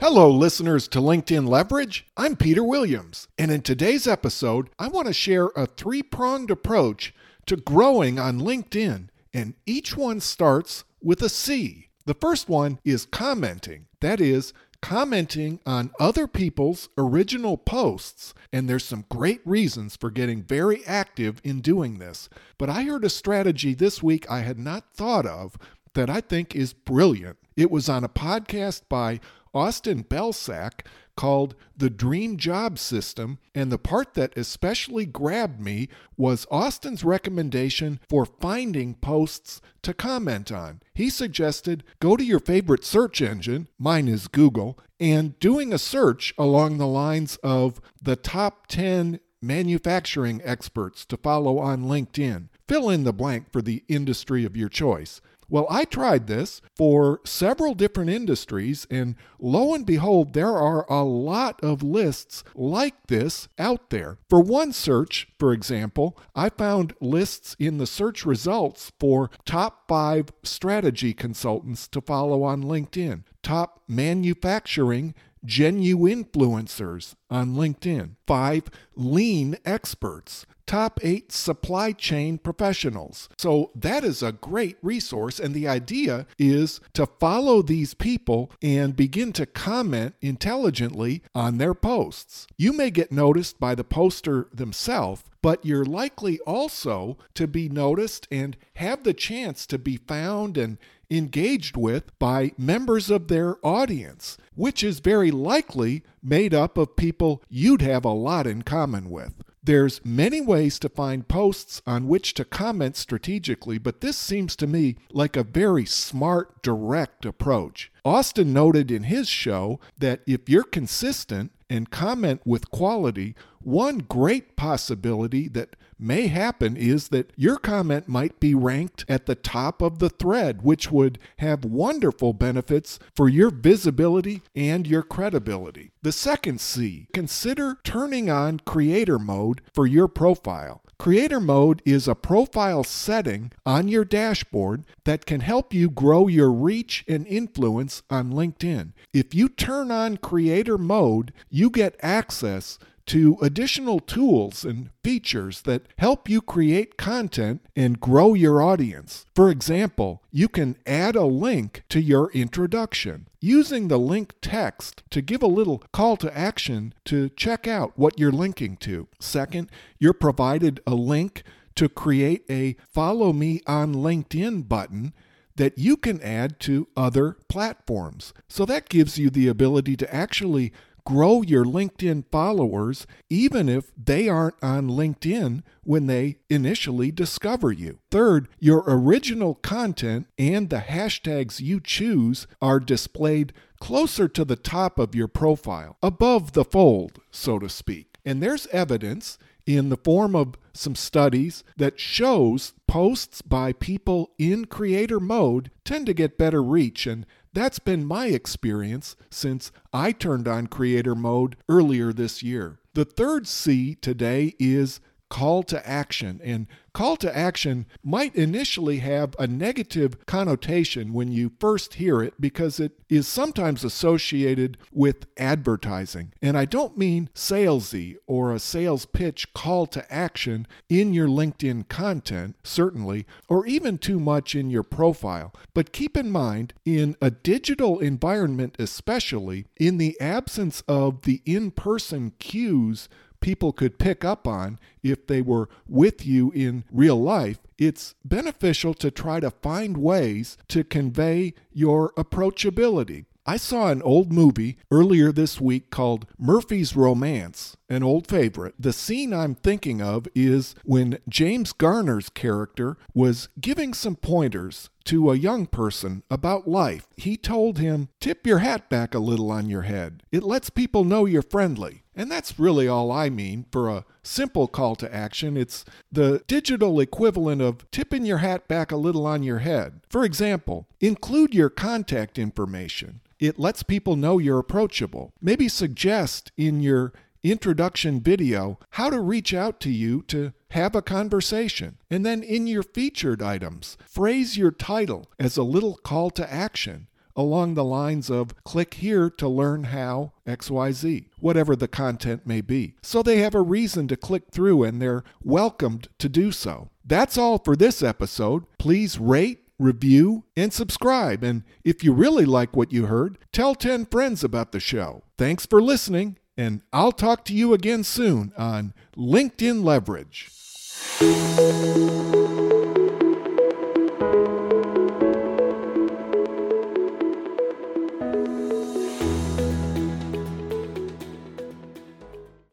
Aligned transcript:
Hello, 0.00 0.30
listeners 0.30 0.88
to 0.88 0.98
LinkedIn 0.98 1.46
Leverage. 1.46 2.06
I'm 2.16 2.34
Peter 2.34 2.64
Williams, 2.64 3.28
and 3.36 3.50
in 3.50 3.60
today's 3.60 4.06
episode, 4.06 4.70
I 4.78 4.88
want 4.88 5.08
to 5.08 5.12
share 5.12 5.48
a 5.48 5.66
three 5.66 6.02
pronged 6.02 6.50
approach 6.50 7.14
to 7.44 7.56
growing 7.56 8.18
on 8.18 8.40
LinkedIn, 8.40 9.08
and 9.34 9.52
each 9.66 9.98
one 9.98 10.20
starts 10.20 10.84
with 11.02 11.20
a 11.20 11.28
C. 11.28 11.88
The 12.06 12.14
first 12.14 12.48
one 12.48 12.78
is 12.82 13.04
commenting. 13.04 13.88
That 14.00 14.22
is, 14.22 14.54
commenting 14.80 15.60
on 15.66 15.90
other 16.00 16.26
people's 16.26 16.88
original 16.96 17.58
posts, 17.58 18.32
and 18.54 18.70
there's 18.70 18.86
some 18.86 19.04
great 19.10 19.42
reasons 19.44 19.96
for 19.96 20.10
getting 20.10 20.42
very 20.42 20.82
active 20.86 21.42
in 21.44 21.60
doing 21.60 21.98
this. 21.98 22.30
But 22.56 22.70
I 22.70 22.84
heard 22.84 23.04
a 23.04 23.10
strategy 23.10 23.74
this 23.74 24.02
week 24.02 24.24
I 24.30 24.40
had 24.40 24.58
not 24.58 24.94
thought 24.94 25.26
of 25.26 25.58
that 25.92 26.08
I 26.08 26.22
think 26.22 26.56
is 26.56 26.72
brilliant. 26.72 27.36
It 27.56 27.70
was 27.70 27.88
on 27.90 28.04
a 28.04 28.08
podcast 28.08 28.82
by 28.88 29.20
Austin 29.54 30.04
Belcak 30.04 30.86
called 31.16 31.54
The 31.76 31.90
Dream 31.90 32.36
Job 32.36 32.78
System, 32.78 33.38
and 33.54 33.70
the 33.70 33.78
part 33.78 34.14
that 34.14 34.36
especially 34.36 35.04
grabbed 35.04 35.60
me 35.60 35.88
was 36.16 36.46
Austin's 36.50 37.04
recommendation 37.04 38.00
for 38.08 38.24
finding 38.24 38.94
posts 38.94 39.60
to 39.82 39.92
comment 39.92 40.50
on. 40.50 40.80
He 40.94 41.10
suggested 41.10 41.84
go 42.00 42.16
to 42.16 42.24
your 42.24 42.40
favorite 42.40 42.84
search 42.84 43.20
engine, 43.20 43.68
mine 43.78 44.08
is 44.08 44.28
Google, 44.28 44.78
and 44.98 45.38
doing 45.40 45.72
a 45.72 45.78
search 45.78 46.32
along 46.38 46.78
the 46.78 46.86
lines 46.86 47.36
of 47.42 47.80
the 48.00 48.16
top 48.16 48.66
10 48.68 49.20
manufacturing 49.42 50.40
experts 50.44 51.04
to 51.06 51.16
follow 51.16 51.58
on 51.58 51.84
LinkedIn. 51.84 52.48
Fill 52.68 52.90
in 52.90 53.04
the 53.04 53.12
blank 53.12 53.50
for 53.50 53.62
the 53.62 53.82
industry 53.88 54.44
of 54.44 54.56
your 54.56 54.68
choice. 54.68 55.20
Well, 55.50 55.66
I 55.68 55.84
tried 55.84 56.28
this 56.28 56.62
for 56.76 57.20
several 57.24 57.74
different 57.74 58.08
industries, 58.08 58.86
and 58.88 59.16
lo 59.40 59.74
and 59.74 59.84
behold, 59.84 60.32
there 60.32 60.56
are 60.56 60.86
a 60.88 61.02
lot 61.02 61.62
of 61.62 61.82
lists 61.82 62.44
like 62.54 63.08
this 63.08 63.48
out 63.58 63.90
there. 63.90 64.18
For 64.28 64.40
one 64.40 64.72
search, 64.72 65.28
for 65.40 65.52
example, 65.52 66.16
I 66.36 66.50
found 66.50 66.94
lists 67.00 67.56
in 67.58 67.78
the 67.78 67.86
search 67.86 68.24
results 68.24 68.92
for 69.00 69.28
top 69.44 69.88
five 69.88 70.26
strategy 70.44 71.12
consultants 71.12 71.88
to 71.88 72.00
follow 72.00 72.44
on 72.44 72.62
LinkedIn, 72.62 73.24
top 73.42 73.82
manufacturing 73.88 75.14
genuine 75.44 76.24
influencers 76.24 77.14
on 77.30 77.54
LinkedIn, 77.54 78.16
five 78.26 78.64
lean 78.96 79.56
experts, 79.64 80.46
top 80.66 81.00
eight 81.02 81.32
supply 81.32 81.92
chain 81.92 82.38
professionals. 82.38 83.28
So 83.36 83.72
that 83.74 84.04
is 84.04 84.22
a 84.22 84.32
great 84.32 84.76
resource. 84.82 85.40
And 85.40 85.52
the 85.52 85.66
idea 85.66 86.26
is 86.38 86.80
to 86.94 87.06
follow 87.06 87.62
these 87.62 87.94
people 87.94 88.52
and 88.62 88.94
begin 88.94 89.32
to 89.32 89.46
comment 89.46 90.14
intelligently 90.20 91.22
on 91.34 91.58
their 91.58 91.74
posts. 91.74 92.46
You 92.56 92.72
may 92.72 92.90
get 92.90 93.10
noticed 93.10 93.58
by 93.58 93.74
the 93.74 93.84
poster 93.84 94.48
themselves, 94.52 95.24
but 95.42 95.64
you're 95.64 95.84
likely 95.84 96.38
also 96.40 97.16
to 97.34 97.48
be 97.48 97.68
noticed 97.68 98.28
and 98.30 98.56
have 98.74 99.02
the 99.02 99.14
chance 99.14 99.66
to 99.66 99.78
be 99.78 99.96
found 99.96 100.56
and 100.56 100.78
engaged 101.10 101.76
with 101.76 102.16
by 102.18 102.52
members 102.56 103.10
of 103.10 103.28
their 103.28 103.56
audience, 103.66 104.38
which 104.54 104.82
is 104.82 105.00
very 105.00 105.30
likely 105.30 106.02
made 106.22 106.54
up 106.54 106.78
of 106.78 106.96
people 106.96 107.42
you'd 107.48 107.82
have 107.82 108.04
a 108.04 108.10
lot 108.10 108.46
in 108.46 108.62
common 108.62 109.10
with. 109.10 109.34
There's 109.62 110.00
many 110.04 110.40
ways 110.40 110.78
to 110.78 110.88
find 110.88 111.28
posts 111.28 111.82
on 111.86 112.08
which 112.08 112.32
to 112.34 112.46
comment 112.46 112.96
strategically, 112.96 113.76
but 113.76 114.00
this 114.00 114.16
seems 114.16 114.56
to 114.56 114.66
me 114.66 114.96
like 115.12 115.36
a 115.36 115.44
very 115.44 115.84
smart, 115.84 116.62
direct 116.62 117.26
approach. 117.26 117.92
Austin 118.04 118.54
noted 118.54 118.90
in 118.90 119.04
his 119.04 119.28
show 119.28 119.78
that 119.98 120.22
if 120.26 120.48
you're 120.48 120.62
consistent 120.64 121.52
and 121.68 121.90
comment 121.90 122.40
with 122.46 122.70
quality, 122.70 123.34
one 123.60 123.98
great 123.98 124.56
possibility 124.56 125.46
that 125.48 125.76
may 126.00 126.28
happen 126.28 126.76
is 126.76 127.08
that 127.08 127.32
your 127.36 127.56
comment 127.56 128.08
might 128.08 128.40
be 128.40 128.54
ranked 128.54 129.04
at 129.08 129.26
the 129.26 129.34
top 129.34 129.82
of 129.82 129.98
the 129.98 130.10
thread, 130.10 130.62
which 130.62 130.90
would 130.90 131.18
have 131.38 131.64
wonderful 131.64 132.32
benefits 132.32 132.98
for 133.14 133.28
your 133.28 133.50
visibility 133.50 134.42
and 134.54 134.86
your 134.86 135.02
credibility. 135.02 135.92
The 136.02 136.12
second 136.12 136.60
C, 136.60 137.08
consider 137.12 137.78
turning 137.84 138.30
on 138.30 138.60
creator 138.60 139.18
mode 139.18 139.60
for 139.74 139.86
your 139.86 140.08
profile. 140.08 140.82
Creator 140.98 141.40
mode 141.40 141.80
is 141.86 142.06
a 142.06 142.14
profile 142.14 142.84
setting 142.84 143.52
on 143.64 143.88
your 143.88 144.04
dashboard 144.04 144.84
that 145.04 145.24
can 145.24 145.40
help 145.40 145.72
you 145.72 145.88
grow 145.88 146.28
your 146.28 146.52
reach 146.52 147.04
and 147.08 147.26
influence 147.26 148.02
on 148.10 148.32
LinkedIn. 148.32 148.92
If 149.14 149.34
you 149.34 149.48
turn 149.48 149.90
on 149.90 150.18
creator 150.18 150.76
mode, 150.76 151.32
you 151.48 151.70
get 151.70 151.96
access 152.02 152.78
to 153.10 153.36
additional 153.42 153.98
tools 153.98 154.64
and 154.64 154.88
features 155.02 155.62
that 155.62 155.82
help 155.98 156.28
you 156.28 156.40
create 156.40 156.96
content 156.96 157.60
and 157.74 157.98
grow 157.98 158.34
your 158.34 158.62
audience. 158.62 159.26
For 159.34 159.50
example, 159.50 160.22
you 160.30 160.46
can 160.46 160.76
add 160.86 161.16
a 161.16 161.24
link 161.24 161.82
to 161.88 162.00
your 162.00 162.30
introduction 162.30 163.26
using 163.40 163.88
the 163.88 163.98
link 163.98 164.34
text 164.40 165.02
to 165.10 165.20
give 165.20 165.42
a 165.42 165.48
little 165.48 165.82
call 165.92 166.16
to 166.18 166.38
action 166.38 166.94
to 167.06 167.30
check 167.30 167.66
out 167.66 167.98
what 167.98 168.16
you're 168.16 168.30
linking 168.30 168.76
to. 168.76 169.08
Second, 169.18 169.72
you're 169.98 170.12
provided 170.12 170.78
a 170.86 170.94
link 170.94 171.42
to 171.74 171.88
create 171.88 172.44
a 172.48 172.76
follow 172.86 173.32
me 173.32 173.60
on 173.66 173.92
LinkedIn 173.92 174.68
button 174.68 175.14
that 175.56 175.76
you 175.76 175.96
can 175.96 176.22
add 176.22 176.60
to 176.60 176.88
other 176.96 177.36
platforms. 177.48 178.32
So 178.48 178.64
that 178.64 178.88
gives 178.88 179.18
you 179.18 179.30
the 179.30 179.48
ability 179.48 179.96
to 179.96 180.14
actually 180.14 180.72
grow 181.04 181.42
your 181.42 181.64
LinkedIn 181.64 182.24
followers 182.30 183.06
even 183.28 183.68
if 183.68 183.92
they 183.96 184.28
aren't 184.28 184.62
on 184.62 184.88
LinkedIn 184.88 185.62
when 185.82 186.06
they 186.06 186.36
initially 186.48 187.10
discover 187.10 187.72
you. 187.72 187.98
Third, 188.10 188.48
your 188.58 188.84
original 188.86 189.54
content 189.56 190.26
and 190.38 190.70
the 190.70 190.78
hashtags 190.78 191.60
you 191.60 191.80
choose 191.80 192.46
are 192.60 192.80
displayed 192.80 193.52
closer 193.80 194.28
to 194.28 194.44
the 194.44 194.56
top 194.56 194.98
of 194.98 195.14
your 195.14 195.28
profile, 195.28 195.96
above 196.02 196.52
the 196.52 196.64
fold, 196.64 197.20
so 197.30 197.58
to 197.58 197.68
speak. 197.68 198.18
And 198.24 198.42
there's 198.42 198.66
evidence 198.68 199.38
in 199.66 199.88
the 199.88 199.96
form 199.96 200.34
of 200.34 200.56
some 200.72 200.94
studies 200.94 201.64
that 201.76 201.98
shows 201.98 202.72
posts 202.86 203.42
by 203.42 203.72
people 203.72 204.30
in 204.38 204.64
creator 204.64 205.20
mode 205.20 205.70
tend 205.84 206.06
to 206.06 206.14
get 206.14 206.38
better 206.38 206.62
reach 206.62 207.06
and 207.06 207.26
that's 207.52 207.78
been 207.78 208.04
my 208.04 208.26
experience 208.26 209.16
since 209.30 209.72
I 209.92 210.12
turned 210.12 210.46
on 210.46 210.66
creator 210.68 211.14
mode 211.14 211.56
earlier 211.68 212.12
this 212.12 212.42
year. 212.42 212.78
The 212.94 213.04
third 213.04 213.46
C 213.46 213.94
today 213.96 214.54
is 214.58 215.00
call 215.30 215.62
to 215.62 215.88
action. 215.88 216.40
And 216.44 216.66
call 216.92 217.16
to 217.16 217.34
action 217.34 217.86
might 218.02 218.34
initially 218.34 218.98
have 218.98 219.34
a 219.38 219.46
negative 219.46 220.26
connotation 220.26 221.12
when 221.12 221.32
you 221.32 221.52
first 221.58 221.94
hear 221.94 222.20
it 222.20 222.34
because 222.40 222.80
it 222.80 222.92
is 223.08 223.26
sometimes 223.26 223.84
associated 223.84 224.76
with 224.92 225.26
advertising. 225.38 226.32
And 226.42 226.58
I 226.58 226.64
don't 226.64 226.98
mean 226.98 227.30
salesy 227.34 228.16
or 228.26 228.52
a 228.52 228.58
sales 228.58 229.06
pitch 229.06 229.54
call 229.54 229.86
to 229.86 230.12
action 230.12 230.66
in 230.88 231.14
your 231.14 231.28
LinkedIn 231.28 231.88
content, 231.88 232.56
certainly, 232.64 233.24
or 233.48 233.64
even 233.66 233.96
too 233.96 234.18
much 234.18 234.54
in 234.54 234.68
your 234.68 234.82
profile. 234.82 235.54
But 235.72 235.92
keep 235.92 236.16
in 236.16 236.30
mind, 236.30 236.74
in 236.84 237.16
a 237.22 237.30
digital 237.30 238.00
environment, 238.00 238.74
especially, 238.80 239.66
in 239.78 239.98
the 239.98 240.20
absence 240.20 240.82
of 240.88 241.22
the 241.22 241.40
in 241.46 241.70
person 241.70 242.32
cues 242.40 243.08
people 243.40 243.72
could 243.72 243.98
pick 243.98 244.24
up 244.24 244.46
on 244.46 244.78
if 245.02 245.26
they 245.26 245.42
were 245.42 245.68
with 245.88 246.26
you 246.26 246.50
in 246.52 246.84
real 246.90 247.20
life, 247.20 247.58
it's 247.78 248.14
beneficial 248.24 248.94
to 248.94 249.10
try 249.10 249.40
to 249.40 249.50
find 249.50 249.96
ways 249.96 250.58
to 250.68 250.84
convey 250.84 251.54
your 251.72 252.12
approachability. 252.12 253.24
I 253.46 253.56
saw 253.56 253.88
an 253.88 254.02
old 254.02 254.32
movie 254.32 254.76
earlier 254.90 255.32
this 255.32 255.60
week 255.60 255.90
called 255.90 256.26
Murphy's 256.38 256.94
Romance, 256.94 257.76
an 257.90 258.04
old 258.04 258.28
favorite. 258.28 258.74
The 258.78 258.92
scene 258.92 259.34
I'm 259.34 259.56
thinking 259.56 260.00
of 260.00 260.28
is 260.34 260.74
when 260.84 261.18
James 261.28 261.72
Garner's 261.72 262.30
character 262.30 262.96
was 263.12 263.48
giving 263.60 263.92
some 263.92 264.16
pointers 264.16 264.88
to 265.04 265.30
a 265.30 265.36
young 265.36 265.66
person 265.66 266.22
about 266.30 266.68
life. 266.68 267.08
He 267.16 267.36
told 267.36 267.78
him, 267.78 268.08
Tip 268.20 268.46
your 268.46 268.58
hat 268.58 268.88
back 268.88 269.14
a 269.14 269.18
little 269.18 269.50
on 269.50 269.68
your 269.68 269.82
head. 269.82 270.22
It 270.30 270.44
lets 270.44 270.70
people 270.70 271.04
know 271.04 271.24
you're 271.24 271.42
friendly. 271.42 272.04
And 272.14 272.30
that's 272.30 272.58
really 272.58 272.86
all 272.86 273.10
I 273.10 273.30
mean 273.30 273.66
for 273.72 273.88
a 273.88 274.04
simple 274.22 274.68
call 274.68 274.94
to 274.96 275.12
action. 275.14 275.56
It's 275.56 275.84
the 276.12 276.42
digital 276.46 277.00
equivalent 277.00 277.62
of 277.62 277.90
tipping 277.90 278.24
your 278.24 278.38
hat 278.38 278.68
back 278.68 278.92
a 278.92 278.96
little 278.96 279.26
on 279.26 279.42
your 279.42 279.60
head. 279.60 280.00
For 280.08 280.24
example, 280.24 280.86
include 281.00 281.54
your 281.54 281.70
contact 281.70 282.38
information. 282.38 283.20
It 283.38 283.58
lets 283.58 283.82
people 283.82 284.16
know 284.16 284.36
you're 284.38 284.58
approachable. 284.58 285.32
Maybe 285.40 285.66
suggest 285.66 286.52
in 286.58 286.80
your 286.80 287.14
introduction 287.42 288.20
video 288.20 288.78
how 288.90 289.10
to 289.10 289.20
reach 289.20 289.54
out 289.54 289.80
to 289.80 289.90
you 289.90 290.22
to 290.28 290.52
have 290.70 290.94
a 290.94 291.02
conversation. 291.02 291.98
And 292.10 292.24
then 292.24 292.42
in 292.42 292.66
your 292.66 292.82
featured 292.82 293.42
items, 293.42 293.96
phrase 294.06 294.56
your 294.56 294.70
title 294.70 295.28
as 295.38 295.56
a 295.56 295.62
little 295.62 295.96
call 295.96 296.30
to 296.30 296.52
action 296.52 297.08
along 297.36 297.74
the 297.74 297.84
lines 297.84 298.30
of 298.30 298.54
click 298.64 298.94
here 298.94 299.30
to 299.30 299.48
learn 299.48 299.84
how 299.84 300.32
XYZ, 300.46 301.26
whatever 301.38 301.74
the 301.74 301.88
content 301.88 302.46
may 302.46 302.60
be. 302.60 302.94
So 303.02 303.22
they 303.22 303.38
have 303.38 303.54
a 303.54 303.62
reason 303.62 304.08
to 304.08 304.16
click 304.16 304.44
through 304.50 304.82
and 304.82 305.00
they're 305.00 305.24
welcomed 305.42 306.08
to 306.18 306.28
do 306.28 306.52
so. 306.52 306.90
That's 307.04 307.38
all 307.38 307.58
for 307.58 307.76
this 307.76 308.02
episode. 308.02 308.64
Please 308.78 309.18
rate, 309.18 309.60
review, 309.78 310.44
and 310.56 310.72
subscribe. 310.72 311.42
And 311.42 311.64
if 311.84 312.04
you 312.04 312.12
really 312.12 312.44
like 312.44 312.76
what 312.76 312.92
you 312.92 313.06
heard, 313.06 313.38
tell 313.52 313.74
10 313.74 314.06
friends 314.06 314.44
about 314.44 314.72
the 314.72 314.80
show. 314.80 315.22
Thanks 315.38 315.64
for 315.66 315.80
listening, 315.80 316.36
and 316.60 316.82
I'll 316.92 317.12
talk 317.12 317.46
to 317.46 317.54
you 317.54 317.72
again 317.72 318.04
soon 318.04 318.52
on 318.56 318.92
LinkedIn 319.16 319.82
Leverage. 319.82 320.50